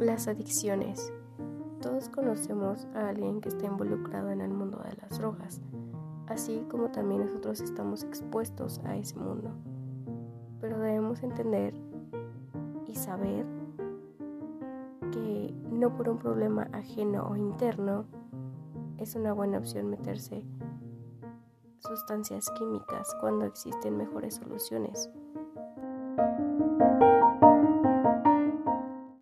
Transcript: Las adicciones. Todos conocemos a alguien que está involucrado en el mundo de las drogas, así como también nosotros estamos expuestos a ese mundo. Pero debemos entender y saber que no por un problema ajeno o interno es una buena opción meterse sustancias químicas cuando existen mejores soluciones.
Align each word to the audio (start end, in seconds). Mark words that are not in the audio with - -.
Las 0.00 0.28
adicciones. 0.28 1.12
Todos 1.80 2.08
conocemos 2.10 2.86
a 2.94 3.08
alguien 3.08 3.40
que 3.40 3.48
está 3.48 3.66
involucrado 3.66 4.30
en 4.30 4.42
el 4.42 4.52
mundo 4.52 4.78
de 4.84 4.94
las 5.00 5.18
drogas, 5.18 5.62
así 6.26 6.66
como 6.70 6.90
también 6.90 7.22
nosotros 7.22 7.60
estamos 7.60 8.04
expuestos 8.04 8.80
a 8.84 8.96
ese 8.96 9.16
mundo. 9.16 9.50
Pero 10.60 10.78
debemos 10.78 11.22
entender 11.22 11.74
y 12.86 12.94
saber 12.94 13.46
que 15.12 15.54
no 15.70 15.96
por 15.96 16.10
un 16.10 16.18
problema 16.18 16.68
ajeno 16.72 17.28
o 17.28 17.36
interno 17.36 18.04
es 18.98 19.14
una 19.14 19.32
buena 19.32 19.58
opción 19.58 19.88
meterse 19.88 20.44
sustancias 21.78 22.50
químicas 22.58 23.14
cuando 23.20 23.46
existen 23.46 23.96
mejores 23.96 24.34
soluciones. 24.34 25.08